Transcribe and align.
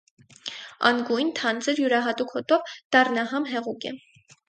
Անգույն, 0.91 1.29
թանձր, 1.41 1.83
յուրահատուկ 1.85 2.35
հոտով 2.39 2.77
դառնահամ 2.97 3.51
հեղուկ 3.55 3.93
է։ 3.93 3.99